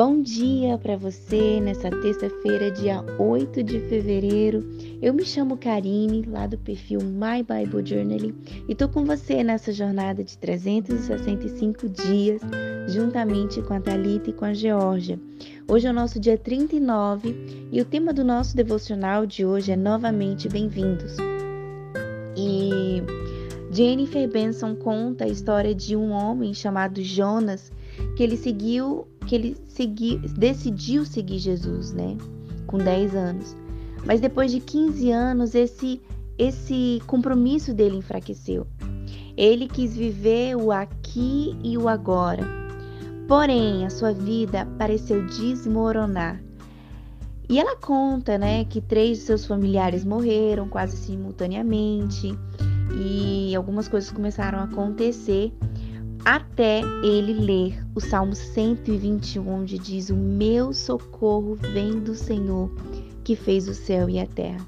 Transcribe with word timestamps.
Bom 0.00 0.22
dia 0.22 0.78
para 0.78 0.96
você 0.96 1.60
nessa 1.60 1.90
terça-feira, 1.90 2.70
dia 2.70 3.04
8 3.18 3.62
de 3.62 3.80
fevereiro. 3.80 4.66
Eu 5.02 5.12
me 5.12 5.26
chamo 5.26 5.58
Karine, 5.58 6.22
lá 6.22 6.46
do 6.46 6.56
perfil 6.56 7.00
My 7.02 7.42
Bible 7.42 7.84
Journaling, 7.84 8.34
e 8.66 8.74
tô 8.74 8.88
com 8.88 9.04
você 9.04 9.44
nessa 9.44 9.70
jornada 9.74 10.24
de 10.24 10.38
365 10.38 11.86
dias, 11.86 12.40
juntamente 12.88 13.60
com 13.60 13.74
a 13.74 13.80
Talita 13.82 14.30
e 14.30 14.32
com 14.32 14.46
a 14.46 14.54
Georgia. 14.54 15.20
Hoje 15.68 15.86
é 15.86 15.90
o 15.90 15.92
nosso 15.92 16.18
dia 16.18 16.38
39 16.38 17.68
e 17.70 17.78
o 17.78 17.84
tema 17.84 18.14
do 18.14 18.24
nosso 18.24 18.56
devocional 18.56 19.26
de 19.26 19.44
hoje 19.44 19.70
é 19.70 19.76
novamente 19.76 20.48
bem-vindos. 20.48 21.14
Jennifer 23.80 24.30
Benson 24.30 24.76
conta 24.76 25.24
a 25.24 25.28
história 25.28 25.74
de 25.74 25.96
um 25.96 26.10
homem 26.10 26.52
chamado 26.52 27.02
Jonas 27.02 27.72
que 28.14 28.22
ele 28.22 28.36
seguiu 28.36 29.08
que 29.26 29.34
ele 29.34 29.56
segui, 29.68 30.18
decidiu 30.36 31.06
seguir 31.06 31.38
Jesus, 31.38 31.90
né? 31.90 32.14
Com 32.66 32.76
10 32.76 33.14
anos. 33.14 33.56
Mas 34.04 34.20
depois 34.20 34.52
de 34.52 34.60
15 34.60 35.10
anos, 35.10 35.54
esse, 35.54 35.98
esse 36.36 37.00
compromisso 37.06 37.72
dele 37.72 37.96
enfraqueceu. 37.96 38.66
Ele 39.34 39.66
quis 39.66 39.96
viver 39.96 40.56
o 40.56 40.70
aqui 40.70 41.56
e 41.64 41.78
o 41.78 41.88
agora. 41.88 42.44
Porém, 43.26 43.86
a 43.86 43.90
sua 43.90 44.12
vida 44.12 44.66
pareceu 44.76 45.26
desmoronar. 45.26 46.38
E 47.48 47.58
ela 47.58 47.76
conta, 47.76 48.36
né, 48.36 48.62
que 48.66 48.82
três 48.82 49.18
de 49.18 49.24
seus 49.24 49.46
familiares 49.46 50.04
morreram 50.04 50.68
quase 50.68 50.98
simultaneamente 50.98 52.36
e 52.94 53.54
algumas 53.54 53.88
coisas 53.88 54.10
começaram 54.10 54.58
a 54.58 54.64
acontecer 54.64 55.52
até 56.24 56.82
ele 57.02 57.32
ler 57.32 57.84
o 57.94 58.00
Salmo 58.00 58.34
121, 58.34 59.48
onde 59.48 59.78
diz: 59.78 60.10
O 60.10 60.16
meu 60.16 60.72
socorro 60.72 61.54
vem 61.54 61.98
do 61.98 62.14
Senhor 62.14 62.70
que 63.24 63.36
fez 63.36 63.68
o 63.68 63.74
céu 63.74 64.08
e 64.08 64.18
a 64.18 64.26
terra. 64.26 64.66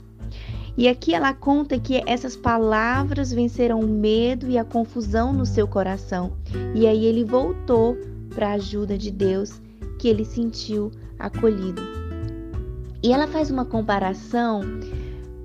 E 0.77 0.89
aqui 0.89 1.15
ela 1.15 1.35
conta 1.35 1.79
que 1.79 2.03
essas 2.07 2.35
palavras 2.35 3.31
venceram 3.33 3.81
o 3.81 3.87
medo 3.87 4.49
e 4.49 4.57
a 4.57 4.65
confusão 4.65 5.33
no 5.33 5.45
seu 5.45 5.69
coração. 5.69 6.33
E 6.75 6.87
aí 6.87 7.05
ele 7.05 7.25
voltou 7.25 7.97
para 8.35 8.49
a 8.49 8.53
ajuda 8.55 8.97
de 8.97 9.11
Deus, 9.11 9.61
que 9.99 10.09
ele 10.09 10.25
sentiu 10.25 10.91
acolhido. 11.19 11.83
E 13.03 13.13
ela 13.13 13.27
faz 13.27 13.51
uma 13.51 13.65
comparação 13.65 14.63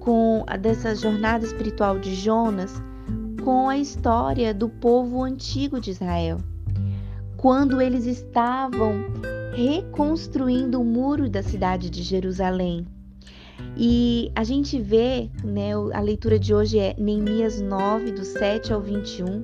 com 0.07 0.45
a 0.47 0.55
dessa 0.55 0.95
jornada 0.95 1.43
espiritual 1.43 1.99
de 1.99 2.15
Jonas 2.15 2.81
com 3.43 3.67
a 3.67 3.77
história 3.77 4.53
do 4.53 4.69
povo 4.69 5.21
antigo 5.21 5.81
de 5.81 5.91
Israel, 5.91 6.37
quando 7.35 7.81
eles 7.81 8.05
estavam 8.05 9.03
reconstruindo 9.53 10.79
o 10.79 10.85
muro 10.85 11.29
da 11.29 11.43
cidade 11.43 11.89
de 11.89 12.03
Jerusalém. 12.03 12.87
E 13.75 14.31
a 14.33 14.45
gente 14.45 14.79
vê, 14.79 15.29
né, 15.43 15.73
a 15.93 15.99
leitura 15.99 16.39
de 16.39 16.53
hoje 16.53 16.79
é 16.79 16.95
Neemias 16.97 17.59
9, 17.59 18.13
do 18.13 18.23
7 18.23 18.71
ao 18.71 18.79
21, 18.79 19.43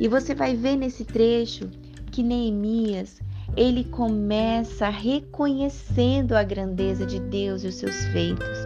e 0.00 0.08
você 0.08 0.34
vai 0.34 0.56
ver 0.56 0.76
nesse 0.76 1.04
trecho 1.04 1.68
que 2.10 2.22
Neemias 2.22 3.20
ele 3.58 3.82
começa 3.82 4.88
reconhecendo 4.88 6.34
a 6.34 6.44
grandeza 6.44 7.04
de 7.04 7.18
Deus 7.18 7.64
e 7.64 7.66
os 7.66 7.74
seus 7.74 8.04
feitos. 8.12 8.56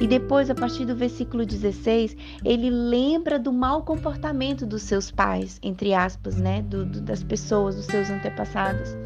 E 0.00 0.06
depois, 0.06 0.48
a 0.48 0.54
partir 0.54 0.86
do 0.86 0.96
versículo 0.96 1.44
16, 1.44 2.16
ele 2.42 2.70
lembra 2.70 3.38
do 3.38 3.52
mau 3.52 3.82
comportamento 3.82 4.64
dos 4.64 4.80
seus 4.80 5.10
pais, 5.10 5.60
entre 5.62 5.92
aspas, 5.92 6.36
né? 6.36 6.62
Do, 6.62 6.86
do, 6.86 7.02
das 7.02 7.22
pessoas, 7.22 7.76
dos 7.76 7.84
seus 7.84 8.08
antepassados. 8.08 8.96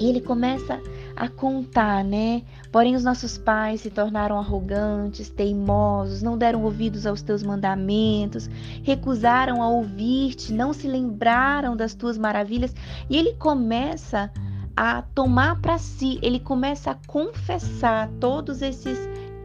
E 0.00 0.08
ele 0.08 0.20
começa 0.20 0.80
a 1.16 1.28
contar, 1.28 2.04
né? 2.04 2.42
Porém, 2.74 2.96
os 2.96 3.04
nossos 3.04 3.38
pais 3.38 3.82
se 3.82 3.88
tornaram 3.88 4.36
arrogantes, 4.36 5.30
teimosos, 5.30 6.22
não 6.22 6.36
deram 6.36 6.64
ouvidos 6.64 7.06
aos 7.06 7.22
teus 7.22 7.40
mandamentos, 7.40 8.50
recusaram 8.82 9.62
a 9.62 9.68
ouvir-te, 9.68 10.52
não 10.52 10.72
se 10.72 10.88
lembraram 10.88 11.76
das 11.76 11.94
tuas 11.94 12.18
maravilhas. 12.18 12.74
E 13.08 13.16
ele 13.16 13.34
começa 13.34 14.28
a 14.76 15.02
tomar 15.02 15.60
para 15.60 15.78
si, 15.78 16.18
ele 16.20 16.40
começa 16.40 16.90
a 16.90 16.98
confessar 17.06 18.08
todos 18.18 18.60
esses 18.60 18.98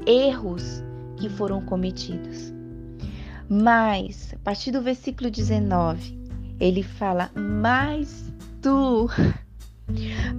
erros 0.08 0.84
que 1.16 1.30
foram 1.30 1.62
cometidos. 1.62 2.52
Mas, 3.48 4.34
a 4.34 4.40
partir 4.40 4.72
do 4.72 4.82
versículo 4.82 5.30
19, 5.30 6.18
ele 6.60 6.82
fala: 6.82 7.30
Mas 7.36 8.34
tu, 8.60 9.08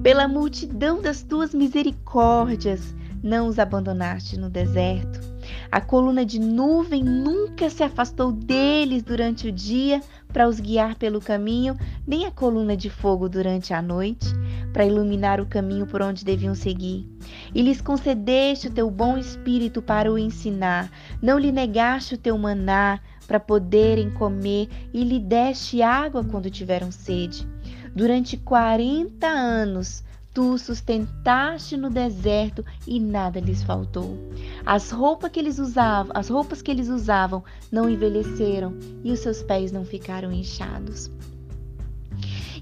pela 0.02 0.26
multidão 0.26 1.02
das 1.02 1.22
tuas 1.22 1.54
misericórdias, 1.54 2.94
não 3.22 3.48
os 3.48 3.58
abandonaste 3.58 4.38
no 4.38 4.48
deserto. 4.48 5.20
A 5.70 5.80
coluna 5.80 6.24
de 6.24 6.40
nuvem 6.40 7.04
nunca 7.04 7.68
se 7.68 7.82
afastou 7.82 8.32
deles 8.32 9.02
durante 9.02 9.48
o 9.48 9.52
dia 9.52 10.00
para 10.32 10.48
os 10.48 10.58
guiar 10.58 10.94
pelo 10.94 11.20
caminho, 11.20 11.76
nem 12.06 12.24
a 12.24 12.30
coluna 12.30 12.76
de 12.76 12.88
fogo 12.88 13.28
durante 13.28 13.74
a 13.74 13.82
noite 13.82 14.26
para 14.72 14.86
iluminar 14.86 15.40
o 15.40 15.46
caminho 15.46 15.86
por 15.86 16.00
onde 16.00 16.24
deviam 16.24 16.54
seguir. 16.54 17.06
E 17.54 17.60
lhes 17.60 17.80
concedeste 17.80 18.68
o 18.68 18.72
teu 18.72 18.90
bom 18.90 19.18
espírito 19.18 19.82
para 19.82 20.10
o 20.10 20.18
ensinar. 20.18 20.90
Não 21.20 21.38
lhe 21.38 21.52
negaste 21.52 22.14
o 22.14 22.18
teu 22.18 22.38
maná 22.38 23.00
para 23.26 23.38
poderem 23.38 24.10
comer 24.10 24.68
e 24.92 25.04
lhe 25.04 25.18
deste 25.18 25.82
água 25.82 26.24
quando 26.24 26.50
tiveram 26.50 26.90
sede. 26.90 27.46
Durante 27.94 28.36
quarenta 28.36 29.26
anos 29.26 30.04
tu 30.32 30.56
sustentaste 30.56 31.76
no 31.76 31.90
deserto 31.90 32.64
e 32.86 33.00
nada 33.00 33.40
lhes 33.40 33.62
faltou. 33.62 34.16
As 34.64 34.90
roupas 34.90 35.30
que 35.30 35.40
eles 35.40 35.58
usavam, 35.58 36.12
as 36.14 36.28
roupas 36.28 36.62
que 36.62 36.70
eles 36.70 36.88
usavam 36.88 37.42
não 37.70 37.90
envelheceram 37.90 38.74
e 39.02 39.10
os 39.10 39.20
seus 39.20 39.42
pés 39.42 39.72
não 39.72 39.84
ficaram 39.84 40.32
inchados. 40.32 41.10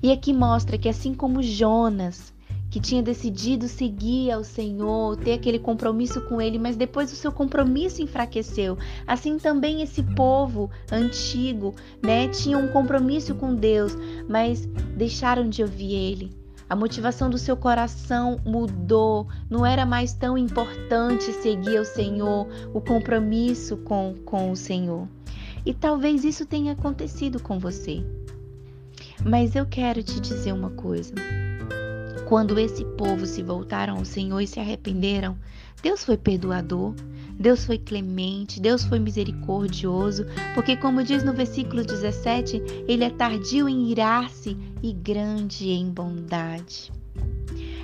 E 0.03 0.11
aqui 0.13 0.33
mostra 0.33 0.79
que 0.79 0.89
assim 0.89 1.13
como 1.13 1.43
Jonas, 1.43 2.33
que 2.71 2.81
tinha 2.81 3.03
decidido 3.03 3.69
seguir 3.69 4.31
ao 4.31 4.45
Senhor, 4.45 5.17
ter 5.17 5.33
aquele 5.33 5.59
compromisso 5.59 6.21
com 6.23 6.41
Ele, 6.41 6.59
mas 6.59 6.77
depois 6.77 7.13
o 7.13 7.17
seu 7.17 7.33
compromisso 7.33 8.03
enfraqueceu. 8.03 8.77
Assim 9.07 9.39
também 9.39 9.83
esse 9.83 10.03
povo 10.03 10.71
antigo, 10.91 11.75
né, 12.03 12.29
tinha 12.29 12.59
um 12.59 12.69
compromisso 12.69 13.35
com 13.35 13.55
Deus, 13.55 13.97
mas 14.29 14.67
deixaram 14.97 15.49
de 15.49 15.63
ouvir 15.63 15.95
Ele. 15.95 16.39
A 16.69 16.77
motivação 16.77 17.31
do 17.31 17.39
seu 17.39 17.57
coração 17.57 18.39
mudou, 18.45 19.27
não 19.49 19.65
era 19.65 19.87
mais 19.87 20.13
tão 20.13 20.37
importante 20.37 21.33
seguir 21.33 21.79
ao 21.79 21.85
Senhor, 21.85 22.47
o 22.75 22.81
compromisso 22.81 23.79
com, 23.79 24.15
com 24.27 24.51
o 24.51 24.57
Senhor. 24.57 25.09
E 25.65 25.73
talvez 25.73 26.25
isso 26.25 26.45
tenha 26.45 26.73
acontecido 26.73 27.43
com 27.43 27.59
você. 27.59 28.05
Mas 29.25 29.57
eu 29.57 29.65
quero 29.65 30.03
te 30.03 30.21
dizer 30.21 30.53
uma 30.53 30.71
coisa. 30.71 31.15
Quando 32.29 32.59
esse 32.59 32.85
povo 32.85 33.25
se 33.25 33.43
voltaram 33.43 33.97
ao 33.97 34.05
Senhor 34.05 34.39
e 34.39 34.47
se 34.47 34.61
arrependeram, 34.61 35.35
Deus 35.83 36.05
foi 36.05 36.19
perdoador, 36.19 36.95
Deus 37.33 37.65
foi 37.65 37.79
clemente, 37.79 38.61
Deus 38.61 38.85
foi 38.85 38.99
misericordioso, 38.99 40.27
porque, 40.55 40.77
como 40.77 41.03
diz 41.03 41.25
no 41.25 41.33
versículo 41.33 41.83
17, 41.83 42.85
Ele 42.87 43.03
é 43.03 43.09
tardio 43.09 43.67
em 43.67 43.91
irar-se 43.91 44.59
e 44.83 44.93
grande 44.93 45.71
em 45.71 45.89
bondade. 45.89 46.93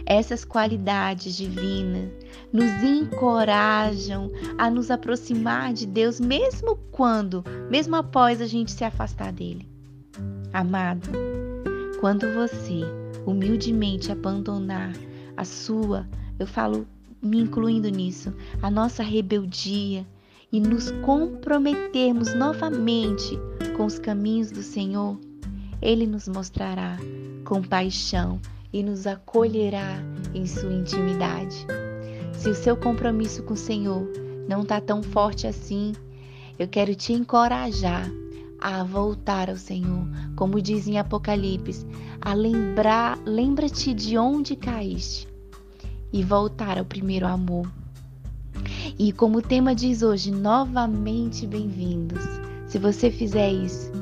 Essas 0.04 0.44
qualidades 0.44 1.34
divinas 1.34 2.10
nos 2.52 2.82
encorajam 2.82 4.30
a 4.58 4.68
nos 4.68 4.90
aproximar 4.90 5.72
de 5.72 5.86
Deus, 5.86 6.20
mesmo 6.20 6.76
quando, 6.92 7.42
mesmo 7.70 7.96
após 7.96 8.42
a 8.42 8.46
gente 8.46 8.72
se 8.72 8.84
afastar 8.84 9.32
dele. 9.32 9.66
Amado, 10.52 11.08
quando 11.98 12.30
você 12.34 13.03
humildemente 13.26 14.12
abandonar 14.12 14.92
a 15.36 15.44
sua, 15.44 16.08
eu 16.38 16.46
falo 16.46 16.86
me 17.22 17.40
incluindo 17.40 17.88
nisso, 17.88 18.32
a 18.62 18.70
nossa 18.70 19.02
rebeldia 19.02 20.06
e 20.52 20.60
nos 20.60 20.90
comprometermos 21.04 22.34
novamente 22.34 23.38
com 23.76 23.86
os 23.86 23.98
caminhos 23.98 24.50
do 24.50 24.62
Senhor, 24.62 25.18
Ele 25.80 26.06
nos 26.06 26.28
mostrará 26.28 26.98
compaixão 27.44 28.40
e 28.72 28.82
nos 28.82 29.06
acolherá 29.06 29.98
em 30.34 30.46
sua 30.46 30.72
intimidade. 30.72 31.66
Se 32.32 32.48
o 32.50 32.54
seu 32.54 32.76
compromisso 32.76 33.42
com 33.42 33.54
o 33.54 33.56
Senhor 33.56 34.06
não 34.48 34.62
está 34.62 34.80
tão 34.80 35.02
forte 35.02 35.46
assim, 35.46 35.92
eu 36.58 36.68
quero 36.68 36.94
te 36.94 37.12
encorajar 37.12 38.08
a 38.64 38.82
voltar 38.82 39.50
ao 39.50 39.58
Senhor, 39.58 40.08
como 40.34 40.58
diz 40.58 40.88
em 40.88 40.98
Apocalipse, 40.98 41.86
a 42.18 42.32
lembrar, 42.32 43.18
lembra-te 43.26 43.92
de 43.92 44.16
onde 44.16 44.56
caíste 44.56 45.28
e 46.10 46.22
voltar 46.22 46.78
ao 46.78 46.84
primeiro 46.86 47.26
amor. 47.26 47.70
E 48.98 49.12
como 49.12 49.38
o 49.38 49.42
tema 49.42 49.74
diz 49.74 50.00
hoje, 50.00 50.30
novamente 50.30 51.46
bem-vindos. 51.46 52.24
Se 52.66 52.78
você 52.78 53.10
fizer 53.10 53.52
isso, 53.52 53.92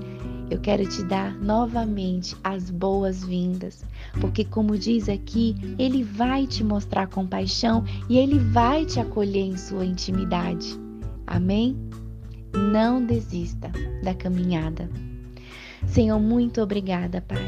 eu 0.48 0.60
quero 0.60 0.88
te 0.88 1.02
dar 1.02 1.34
novamente 1.38 2.36
as 2.44 2.70
boas-vindas, 2.70 3.84
porque, 4.20 4.44
como 4.44 4.78
diz 4.78 5.08
aqui, 5.08 5.56
Ele 5.76 6.04
vai 6.04 6.46
te 6.46 6.62
mostrar 6.62 7.08
compaixão 7.08 7.84
e 8.08 8.16
Ele 8.16 8.38
vai 8.38 8.86
te 8.86 9.00
acolher 9.00 9.42
em 9.42 9.56
sua 9.56 9.84
intimidade. 9.84 10.78
Amém? 11.26 11.76
Não 12.52 13.04
desista 13.04 13.70
da 14.02 14.14
caminhada. 14.14 14.88
Senhor, 15.86 16.18
muito 16.18 16.60
obrigada, 16.60 17.20
Pai, 17.20 17.44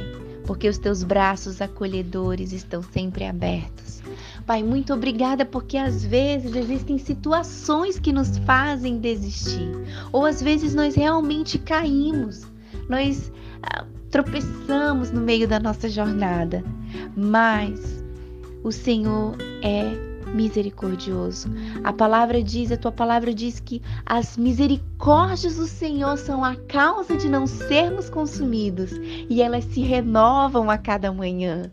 porque 0.47 0.69
os 0.69 0.79
teus 0.79 1.03
braços 1.03 1.61
acolhedores 1.61 2.53
estão 2.53 2.83
sempre 2.83 3.25
abertos. 3.25 4.03
Pai, 4.47 4.63
muito 4.63 4.93
obrigada 4.93 5.45
porque 5.45 5.77
às 5.77 6.05
vezes 6.05 6.55
existem 6.55 6.99
situações 6.99 7.99
que 7.99 8.13
nos 8.13 8.37
fazem 8.39 8.99
desistir, 8.99 9.71
ou 10.13 10.27
às 10.27 10.43
vezes 10.43 10.75
nós 10.75 10.95
realmente 10.95 11.59
caímos, 11.59 12.47
nós 12.89 13.33
ah, 13.63 13.87
tropeçamos 14.11 15.11
no 15.11 15.21
meio 15.21 15.49
da 15.49 15.59
nossa 15.59 15.89
jornada, 15.89 16.63
mas 17.17 18.05
o 18.63 18.71
Senhor 18.71 19.37
é 19.63 20.14
misericordioso. 20.33 21.49
A 21.83 21.93
palavra 21.93 22.43
diz, 22.43 22.71
a 22.73 22.77
tua 22.77 22.93
palavra 22.93 23.35
diz 23.35 23.61
que 23.61 23.83
as 24.05 24.37
misericórdias 24.37 25.57
do 25.57 25.67
Senhor 25.67 26.17
são 26.17 26.45
a 26.45 26.57
causa 26.57 27.17
de 27.17 27.29
não 27.29 27.47
sermos 27.47 28.09
consumidos 28.09 28.93
e 29.29 29.43
elas 29.43 29.65
se 29.65 29.81
renovam 29.81 30.71
a 30.71 30.79
cada 30.79 31.13
manhã. 31.13 31.71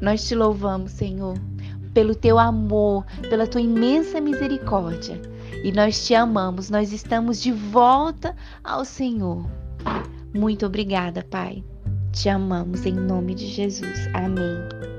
Nós 0.00 0.26
te 0.26 0.34
louvamos, 0.34 0.92
Senhor, 0.92 1.34
pelo 1.92 2.14
teu 2.14 2.38
amor, 2.38 3.04
pela 3.28 3.46
tua 3.46 3.60
imensa 3.60 4.20
misericórdia. 4.20 5.20
E 5.62 5.72
nós 5.72 6.06
te 6.06 6.14
amamos, 6.14 6.68
nós 6.68 6.92
estamos 6.92 7.40
de 7.40 7.52
volta 7.52 8.36
ao 8.62 8.84
Senhor. 8.84 9.48
Muito 10.34 10.66
obrigada, 10.66 11.24
Pai. 11.24 11.64
Te 12.12 12.28
amamos 12.28 12.84
em 12.84 12.92
nome 12.92 13.34
de 13.34 13.46
Jesus. 13.46 14.08
Amém. 14.12 14.93